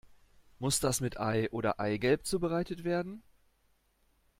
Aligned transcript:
Muss 0.57 0.79
das 0.79 0.99
mit 0.99 1.19
Ei 1.19 1.47
oder 1.51 1.79
Eigelb 1.79 2.25
zubereitet 2.25 2.83
werden? 2.83 3.21